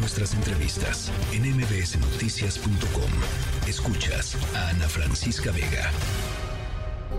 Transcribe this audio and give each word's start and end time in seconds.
nuestras 0.00 0.34
entrevistas 0.34 1.12
en 1.32 1.42
mbsnoticias.com. 1.56 3.10
Escuchas 3.68 4.36
a 4.56 4.70
Ana 4.70 4.88
Francisca 4.88 5.52
Vega. 5.52 5.90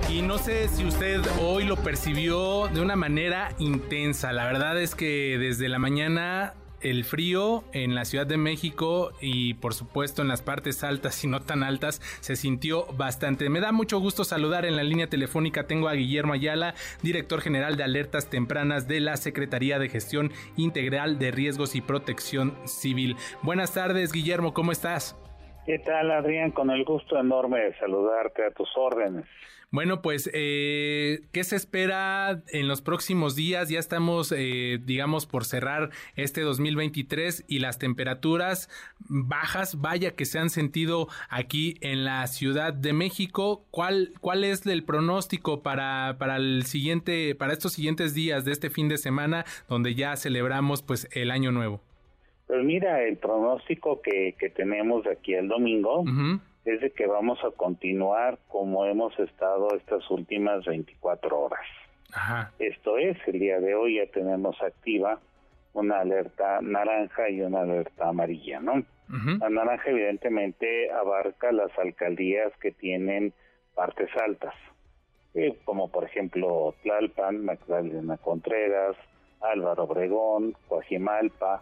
Y 0.09 0.23
no 0.23 0.39
sé 0.39 0.67
si 0.67 0.85
usted 0.85 1.21
hoy 1.39 1.65
lo 1.65 1.77
percibió 1.77 2.67
de 2.73 2.81
una 2.81 2.95
manera 2.95 3.53
intensa. 3.59 4.33
La 4.33 4.45
verdad 4.45 4.81
es 4.81 4.95
que 4.95 5.37
desde 5.39 5.69
la 5.69 5.77
mañana 5.77 6.55
el 6.81 7.03
frío 7.03 7.63
en 7.73 7.95
la 7.95 8.05
Ciudad 8.05 8.27
de 8.27 8.37
México 8.37 9.11
y 9.21 9.55
por 9.55 9.73
supuesto 9.73 10.21
en 10.21 10.27
las 10.27 10.41
partes 10.41 10.83
altas 10.83 11.23
y 11.23 11.27
no 11.27 11.41
tan 11.41 11.63
altas 11.63 12.01
se 12.21 12.35
sintió 12.35 12.85
bastante. 12.97 13.49
Me 13.49 13.59
da 13.59 13.71
mucho 13.71 13.99
gusto 13.99 14.23
saludar 14.23 14.65
en 14.65 14.75
la 14.75 14.83
línea 14.83 15.07
telefónica. 15.07 15.67
Tengo 15.67 15.87
a 15.87 15.93
Guillermo 15.93 16.33
Ayala, 16.33 16.73
director 17.01 17.41
general 17.41 17.77
de 17.77 17.83
alertas 17.83 18.29
tempranas 18.29 18.87
de 18.87 18.99
la 18.99 19.17
Secretaría 19.17 19.79
de 19.79 19.89
Gestión 19.89 20.31
Integral 20.57 21.19
de 21.19 21.31
Riesgos 21.31 21.75
y 21.75 21.81
Protección 21.81 22.55
Civil. 22.65 23.15
Buenas 23.41 23.73
tardes, 23.73 24.11
Guillermo, 24.11 24.53
¿cómo 24.53 24.71
estás? 24.71 25.17
¿Qué 25.65 25.77
tal, 25.79 26.09
Adrián? 26.09 26.51
Con 26.51 26.71
el 26.71 26.83
gusto 26.83 27.19
enorme 27.19 27.59
de 27.59 27.77
saludarte 27.77 28.43
a 28.45 28.51
tus 28.51 28.69
órdenes. 28.75 29.25
Bueno, 29.73 30.01
pues, 30.01 30.29
eh, 30.33 31.21
¿qué 31.31 31.45
se 31.45 31.55
espera 31.55 32.43
en 32.51 32.67
los 32.67 32.81
próximos 32.81 33.37
días? 33.37 33.69
Ya 33.69 33.79
estamos, 33.79 34.33
eh, 34.37 34.79
digamos, 34.83 35.25
por 35.25 35.45
cerrar 35.45 35.91
este 36.17 36.41
2023 36.41 37.45
y 37.47 37.59
las 37.59 37.79
temperaturas 37.79 38.69
bajas, 38.99 39.79
vaya 39.79 40.11
que 40.11 40.25
se 40.25 40.39
han 40.39 40.49
sentido 40.49 41.07
aquí 41.29 41.75
en 41.79 42.03
la 42.03 42.27
Ciudad 42.27 42.73
de 42.73 42.91
México. 42.91 43.63
¿Cuál, 43.71 44.11
cuál 44.19 44.43
es 44.43 44.65
el 44.65 44.83
pronóstico 44.83 45.63
para, 45.63 46.17
para 46.19 46.35
el 46.35 46.63
siguiente, 46.65 47.33
para 47.33 47.53
estos 47.53 47.71
siguientes 47.71 48.13
días 48.13 48.43
de 48.43 48.51
este 48.51 48.69
fin 48.69 48.89
de 48.89 48.97
semana, 48.97 49.45
donde 49.69 49.95
ya 49.95 50.17
celebramos, 50.17 50.81
pues, 50.83 51.07
el 51.13 51.31
año 51.31 51.53
nuevo? 51.53 51.79
Pues 52.45 52.61
mira, 52.65 53.01
el 53.05 53.15
pronóstico 53.15 54.01
que, 54.01 54.35
que 54.37 54.49
tenemos 54.49 55.07
aquí 55.07 55.33
el 55.33 55.47
domingo 55.47 56.03
es 56.65 56.81
de 56.81 56.91
que 56.91 57.07
vamos 57.07 57.39
a 57.43 57.51
continuar 57.51 58.37
como 58.47 58.85
hemos 58.85 59.17
estado 59.19 59.75
estas 59.75 60.09
últimas 60.11 60.65
24 60.65 61.39
horas. 61.39 61.65
Esto 62.59 62.97
es, 62.97 63.17
el 63.27 63.39
día 63.39 63.59
de 63.59 63.73
hoy 63.73 63.97
ya 63.97 64.11
tenemos 64.11 64.61
activa 64.61 65.19
una 65.73 66.01
alerta 66.01 66.59
naranja 66.61 67.29
y 67.29 67.41
una 67.41 67.61
alerta 67.61 68.09
amarilla, 68.09 68.59
¿no? 68.59 68.83
La 69.39 69.49
naranja 69.49 69.89
evidentemente 69.89 70.89
abarca 70.89 71.51
las 71.51 71.77
alcaldías 71.77 72.53
que 72.61 72.71
tienen 72.71 73.33
partes 73.75 74.09
altas, 74.15 74.53
eh, 75.33 75.57
como 75.65 75.91
por 75.91 76.05
ejemplo 76.05 76.75
Tlalpan, 76.83 77.43
Magdalena 77.43 78.15
Contreras, 78.17 78.95
Álvaro 79.41 79.83
Obregón, 79.83 80.55
Coajimalpa, 80.69 81.61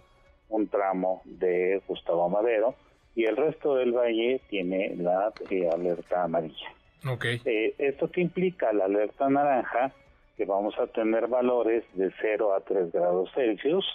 un 0.50 0.68
tramo 0.68 1.24
de 1.26 1.82
Gustavo 1.88 2.30
Madero, 2.30 2.76
y 3.16 3.26
el 3.26 3.36
resto 3.36 3.76
del 3.76 3.92
valle 3.92 4.42
tiene 4.50 4.96
la 4.96 5.34
eh, 5.50 5.70
alerta 5.70 6.24
amarilla. 6.24 6.74
Okay. 7.06 7.42
Eh, 7.46 7.76
¿Esto 7.78 8.12
qué 8.12 8.22
implica? 8.22 8.74
La 8.74 8.86
alerta 8.86 9.30
naranja, 9.30 9.92
que 10.38 10.46
vamos 10.46 10.78
a 10.80 10.88
tener 10.88 11.28
valores 11.28 11.84
de 11.94 12.12
0 12.22 12.54
a 12.54 12.62
3 12.62 12.92
grados 12.92 13.30
Celsius 13.34 13.86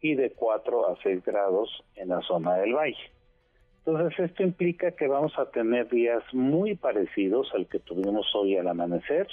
y 0.00 0.14
de 0.14 0.30
4 0.30 0.90
a 0.90 0.96
6 1.02 1.24
grados 1.24 1.84
en 1.96 2.08
la 2.08 2.20
zona 2.22 2.56
del 2.56 2.74
valle. 2.74 3.12
Entonces 3.84 4.18
esto 4.18 4.42
implica 4.42 4.90
que 4.92 5.08
vamos 5.08 5.32
a 5.38 5.46
tener 5.50 5.88
días 5.88 6.22
muy 6.32 6.74
parecidos 6.74 7.50
al 7.54 7.66
que 7.66 7.78
tuvimos 7.78 8.26
hoy 8.34 8.56
al 8.56 8.68
amanecer, 8.68 9.26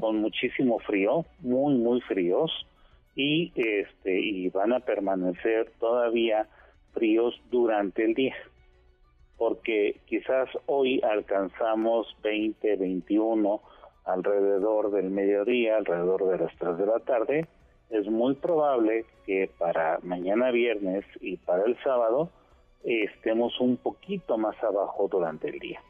con 0.00 0.16
muchísimo 0.16 0.78
frío, 0.78 1.26
muy 1.40 1.74
muy 1.74 2.00
fríos 2.02 2.50
y 3.14 3.52
este 3.54 4.18
y 4.20 4.48
van 4.48 4.72
a 4.72 4.80
permanecer 4.80 5.70
todavía 5.78 6.46
fríos 6.98 7.40
durante 7.50 8.04
el 8.04 8.14
día, 8.14 8.34
porque 9.36 10.00
quizás 10.06 10.48
hoy 10.66 11.00
alcanzamos 11.02 12.08
20, 12.22 12.76
21 12.76 13.60
alrededor 14.04 14.90
del 14.90 15.10
mediodía, 15.10 15.76
alrededor 15.76 16.28
de 16.28 16.38
las 16.44 16.56
3 16.58 16.76
de 16.76 16.86
la 16.86 16.98
tarde, 17.00 17.46
es 17.90 18.06
muy 18.08 18.34
probable 18.34 19.04
que 19.24 19.48
para 19.58 19.98
mañana 20.02 20.50
viernes 20.50 21.04
y 21.20 21.36
para 21.36 21.64
el 21.64 21.76
sábado 21.82 22.30
estemos 22.82 23.58
un 23.60 23.76
poquito 23.76 24.36
más 24.36 24.56
abajo 24.62 25.08
durante 25.10 25.48
el 25.48 25.58
día. 25.58 25.80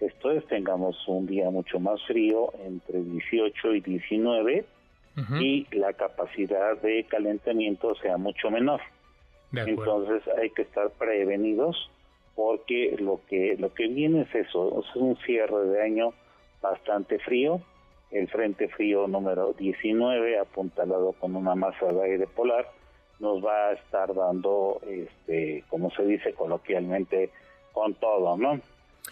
Esto 0.00 0.32
es, 0.32 0.44
tengamos 0.46 0.96
un 1.08 1.26
día 1.26 1.48
mucho 1.50 1.80
más 1.80 2.02
frío, 2.06 2.52
entre 2.64 3.02
18 3.02 3.74
y 3.74 3.80
19, 3.80 4.64
y 5.40 5.66
la 5.74 5.94
capacidad 5.94 6.76
de 6.82 7.04
calentamiento 7.04 7.94
sea 7.94 8.18
mucho 8.18 8.50
menor. 8.50 8.82
Entonces 9.56 10.22
hay 10.38 10.50
que 10.50 10.62
estar 10.62 10.90
prevenidos 10.90 11.90
porque 12.34 12.96
lo 12.98 13.20
que 13.28 13.56
lo 13.58 13.72
que 13.72 13.88
viene 13.88 14.22
es 14.22 14.34
eso, 14.34 14.80
es 14.80 14.96
un 14.96 15.16
cierre 15.18 15.66
de 15.68 15.82
año 15.82 16.12
bastante 16.60 17.18
frío, 17.18 17.60
el 18.10 18.28
frente 18.28 18.68
frío 18.68 19.06
número 19.08 19.52
19 19.54 20.38
apuntalado 20.38 21.12
con 21.14 21.34
una 21.34 21.54
masa 21.54 21.86
de 21.86 22.04
aire 22.04 22.26
polar 22.26 22.66
nos 23.18 23.44
va 23.44 23.68
a 23.68 23.72
estar 23.72 24.14
dando 24.14 24.80
este 24.86 25.64
como 25.68 25.90
se 25.90 26.04
dice 26.04 26.34
coloquialmente 26.34 27.30
con 27.72 27.94
todo, 27.94 28.36
¿no? 28.36 28.60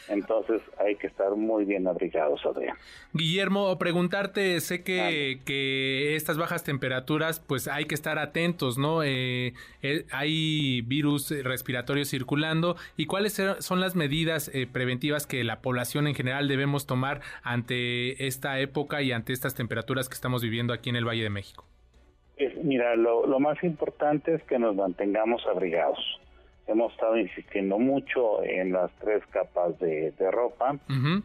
Entonces 0.08 0.60
hay 0.78 0.96
que 0.96 1.06
estar 1.06 1.30
muy 1.30 1.64
bien 1.64 1.86
abrigados, 1.86 2.44
Adrián. 2.44 2.76
Guillermo, 3.12 3.76
preguntarte, 3.78 4.60
sé 4.60 4.82
que, 4.82 5.40
que 5.44 6.16
estas 6.16 6.36
bajas 6.36 6.64
temperaturas, 6.64 7.40
pues 7.40 7.68
hay 7.68 7.86
que 7.86 7.94
estar 7.94 8.18
atentos, 8.18 8.76
¿no? 8.76 9.02
Eh, 9.02 9.54
eh, 9.82 10.04
hay 10.12 10.82
virus 10.82 11.30
respiratorios 11.42 12.08
circulando 12.10 12.76
y 12.96 13.06
cuáles 13.06 13.40
son 13.58 13.80
las 13.80 13.96
medidas 13.96 14.50
eh, 14.54 14.66
preventivas 14.70 15.26
que 15.26 15.42
la 15.44 15.60
población 15.60 16.06
en 16.06 16.14
general 16.14 16.48
debemos 16.48 16.86
tomar 16.86 17.20
ante 17.42 18.26
esta 18.26 18.58
época 18.60 19.02
y 19.02 19.12
ante 19.12 19.32
estas 19.32 19.54
temperaturas 19.54 20.08
que 20.08 20.14
estamos 20.14 20.42
viviendo 20.42 20.72
aquí 20.72 20.90
en 20.90 20.96
el 20.96 21.06
Valle 21.06 21.22
de 21.22 21.30
México. 21.30 21.64
mira, 22.62 22.96
lo, 22.96 23.26
lo 23.26 23.40
más 23.40 23.62
importante 23.62 24.34
es 24.34 24.42
que 24.44 24.58
nos 24.58 24.74
mantengamos 24.76 25.46
abrigados 25.46 25.98
hemos 26.66 26.92
estado 26.92 27.16
insistiendo 27.18 27.78
mucho 27.78 28.42
en 28.42 28.72
las 28.72 28.90
tres 29.00 29.22
capas 29.30 29.78
de, 29.78 30.12
ropa, 30.30 30.78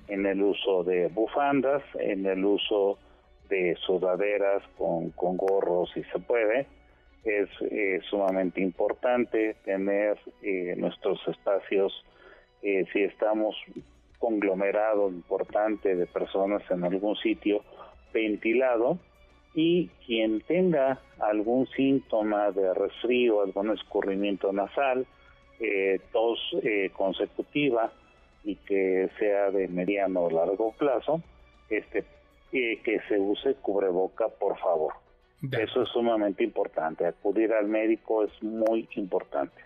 en 0.08 0.26
el 0.26 0.42
uso 0.42 0.84
de 0.84 1.08
bufandas, 1.08 1.84
en 2.00 2.26
el 2.26 2.44
uso 2.44 2.98
de 3.50 3.76
sudaderas 3.86 4.64
con, 4.78 5.12
con 5.12 5.38
gorros 5.38 5.90
si 5.94 6.04
se 6.04 6.20
puede. 6.20 6.68
Es 7.24 7.50
sumamente 8.10 8.62
importante 8.62 9.56
tener 9.66 10.18
eh, 10.42 10.76
nuestros 10.78 11.20
espacios, 11.28 11.94
eh, 12.62 12.86
si 12.94 13.04
estamos 13.04 13.56
conglomerado 14.20 15.10
importante 15.10 15.96
de 15.96 16.06
personas 16.06 16.62
en 16.70 16.84
algún 16.84 17.16
sitio 17.18 17.64
ventilado 18.14 19.00
y 19.54 19.88
quien 20.06 20.42
tenga 20.42 21.00
algún 21.20 21.68
síntoma 21.68 22.52
de 22.52 22.74
resfrío, 22.74 23.42
algún 23.42 23.72
escurrimiento 23.72 24.52
nasal, 24.54 25.08
eh, 25.60 26.00
tos 26.12 26.40
eh, 26.64 26.90
consecutiva 26.96 27.92
y 28.44 28.56
que 28.56 29.10
sea 29.20 29.52
de 29.52 29.68
mediano 29.68 30.22
o 30.22 30.30
largo 30.30 30.72
plazo, 30.72 31.22
este, 31.70 32.06
eh, 32.52 32.80
que 32.84 33.00
se 33.08 33.20
use 33.20 33.56
cubreboca, 33.56 34.28
por 34.28 34.58
favor. 34.58 34.94
Eso 35.52 35.84
es 35.84 35.90
sumamente 35.90 36.44
importante. 36.44 37.06
Acudir 37.06 37.54
al 37.54 37.68
médico 37.68 38.24
es 38.24 38.44
muy 38.44 38.90
importante. 38.96 39.62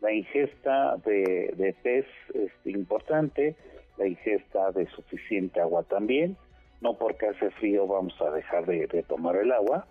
La 0.00 0.12
ingesta 0.12 0.96
de, 1.04 1.52
de 1.56 1.74
pez 1.82 2.06
es 2.34 2.52
importante, 2.64 3.56
la 3.96 4.06
ingesta 4.06 4.70
de 4.72 4.86
suficiente 4.90 5.60
agua 5.60 5.82
también. 5.82 6.36
No 6.80 6.94
porque 6.94 7.26
hace 7.26 7.50
frío 7.52 7.88
vamos 7.88 8.14
a 8.20 8.30
dejar 8.30 8.66
de, 8.66 8.86
de 8.86 9.02
tomar 9.02 9.36
el 9.36 9.50
agua, 9.50 9.86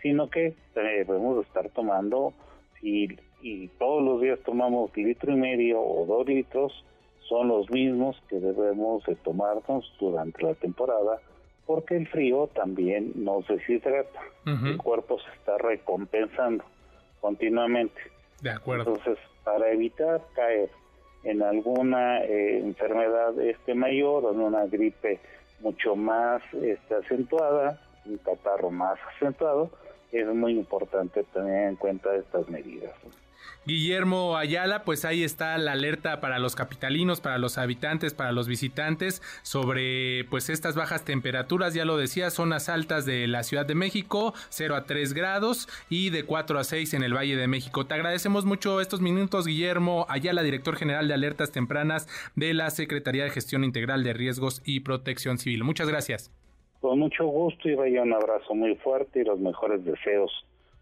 sino 0.00 0.28
que 0.28 0.54
debemos 0.74 1.46
estar 1.46 1.68
tomando 1.70 2.32
y 2.82 3.16
y 3.42 3.68
todos 3.78 4.02
los 4.02 4.20
días 4.20 4.38
tomamos 4.44 4.96
litro 4.96 5.32
y 5.32 5.36
medio 5.36 5.80
o 5.80 6.06
dos 6.06 6.26
litros, 6.26 6.72
son 7.28 7.48
los 7.48 7.70
mismos 7.70 8.16
que 8.28 8.36
debemos 8.38 9.04
de 9.04 9.16
tomarnos 9.16 9.92
durante 9.98 10.42
la 10.42 10.54
temporada, 10.54 11.20
porque 11.66 11.96
el 11.96 12.06
frío 12.08 12.48
también 12.54 13.12
nos 13.16 13.46
deshidrata. 13.48 14.20
El 14.46 14.76
cuerpo 14.76 15.18
se 15.18 15.30
está 15.38 15.58
recompensando 15.58 16.64
continuamente. 17.20 18.00
De 18.40 18.50
acuerdo. 18.50 18.96
Entonces, 18.96 19.18
para 19.44 19.70
evitar 19.70 20.20
caer 20.34 20.70
en 21.24 21.42
alguna 21.42 22.22
eh, 22.24 22.58
enfermedad 22.58 23.38
este 23.40 23.74
mayor 23.74 24.24
o 24.24 24.32
en 24.32 24.40
una 24.40 24.66
gripe 24.66 25.20
mucho 25.60 25.94
más 25.94 26.42
este, 26.54 26.94
acentuada, 26.96 27.80
un 28.04 28.18
catarro 28.18 28.70
más 28.70 28.98
acentuado, 29.14 29.70
es 30.20 30.26
muy 30.34 30.52
importante 30.52 31.24
tener 31.32 31.68
en 31.68 31.76
cuenta 31.76 32.14
estas 32.14 32.48
medidas. 32.48 32.92
Guillermo 33.64 34.36
Ayala, 34.36 34.82
pues 34.82 35.04
ahí 35.04 35.22
está 35.22 35.56
la 35.56 35.72
alerta 35.72 36.20
para 36.20 36.40
los 36.40 36.56
capitalinos, 36.56 37.20
para 37.20 37.38
los 37.38 37.58
habitantes, 37.58 38.12
para 38.12 38.32
los 38.32 38.48
visitantes 38.48 39.22
sobre 39.42 40.24
pues 40.30 40.50
estas 40.50 40.74
bajas 40.74 41.04
temperaturas, 41.04 41.72
ya 41.72 41.84
lo 41.84 41.96
decía, 41.96 42.30
zonas 42.30 42.68
altas 42.68 43.06
de 43.06 43.28
la 43.28 43.44
Ciudad 43.44 43.64
de 43.64 43.76
México, 43.76 44.34
0 44.48 44.74
a 44.74 44.84
3 44.84 45.12
grados 45.12 45.68
y 45.88 46.10
de 46.10 46.24
4 46.24 46.58
a 46.58 46.64
6 46.64 46.94
en 46.94 47.04
el 47.04 47.14
Valle 47.14 47.36
de 47.36 47.46
México. 47.46 47.86
Te 47.86 47.94
agradecemos 47.94 48.44
mucho 48.44 48.80
estos 48.80 49.00
minutos, 49.00 49.46
Guillermo 49.46 50.06
Ayala, 50.08 50.42
director 50.42 50.74
general 50.74 51.06
de 51.06 51.14
alertas 51.14 51.52
tempranas 51.52 52.08
de 52.34 52.54
la 52.54 52.68
Secretaría 52.70 53.22
de 53.22 53.30
Gestión 53.30 53.62
Integral 53.62 54.02
de 54.02 54.12
Riesgos 54.12 54.60
y 54.64 54.80
Protección 54.80 55.38
Civil. 55.38 55.62
Muchas 55.62 55.88
gracias. 55.88 56.32
Con 56.82 56.98
mucho 56.98 57.24
gusto 57.26 57.68
y 57.68 57.76
vaya 57.76 58.02
un 58.02 58.12
abrazo 58.12 58.56
muy 58.56 58.74
fuerte 58.74 59.20
y 59.20 59.24
los 59.24 59.38
mejores 59.38 59.84
deseos 59.84 60.32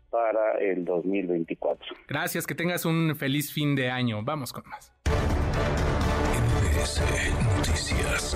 para 0.08 0.58
el 0.58 0.82
2024. 0.86 1.94
Gracias, 2.08 2.46
que 2.46 2.54
tengas 2.54 2.86
un 2.86 3.14
feliz 3.16 3.52
fin 3.52 3.76
de 3.76 3.90
año. 3.90 4.22
Vamos 4.24 4.50
con 4.50 4.64
más. 4.66 4.94
Noticias. 7.58 8.34